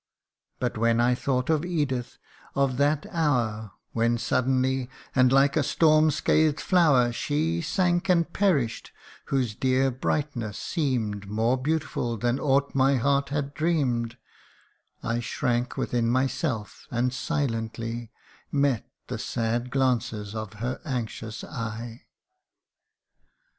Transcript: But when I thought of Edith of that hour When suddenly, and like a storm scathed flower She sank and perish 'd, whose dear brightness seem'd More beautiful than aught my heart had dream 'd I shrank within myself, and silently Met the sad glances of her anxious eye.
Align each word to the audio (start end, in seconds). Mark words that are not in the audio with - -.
But 0.57 0.79
when 0.79 0.99
I 0.99 1.13
thought 1.13 1.51
of 1.51 1.63
Edith 1.63 2.17
of 2.55 2.77
that 2.77 3.05
hour 3.11 3.73
When 3.91 4.17
suddenly, 4.17 4.89
and 5.13 5.31
like 5.31 5.55
a 5.55 5.61
storm 5.61 6.09
scathed 6.09 6.59
flower 6.59 7.11
She 7.11 7.61
sank 7.61 8.09
and 8.09 8.33
perish 8.33 8.81
'd, 8.81 8.89
whose 9.25 9.53
dear 9.53 9.91
brightness 9.91 10.57
seem'd 10.57 11.29
More 11.29 11.55
beautiful 11.55 12.17
than 12.17 12.39
aught 12.39 12.73
my 12.73 12.95
heart 12.95 13.29
had 13.29 13.53
dream 13.53 14.07
'd 14.07 14.17
I 15.03 15.19
shrank 15.19 15.77
within 15.77 16.07
myself, 16.09 16.87
and 16.89 17.13
silently 17.13 18.11
Met 18.51 18.89
the 19.05 19.19
sad 19.19 19.69
glances 19.69 20.33
of 20.33 20.53
her 20.53 20.81
anxious 20.83 21.43
eye. 21.43 22.07